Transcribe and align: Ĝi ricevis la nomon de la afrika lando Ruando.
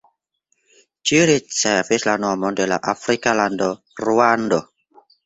Ĝi 1.09 1.19
ricevis 1.29 2.05
la 2.09 2.15
nomon 2.23 2.57
de 2.61 2.67
la 2.71 2.79
afrika 2.95 3.35
lando 3.41 3.69
Ruando. 4.05 4.59